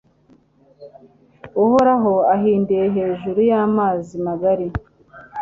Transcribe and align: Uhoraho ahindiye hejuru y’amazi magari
Uhoraho 1.63 2.13
ahindiye 2.35 2.85
hejuru 2.97 3.39
y’amazi 3.49 4.13
magari 4.27 4.67